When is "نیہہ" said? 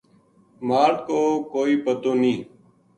2.21-2.43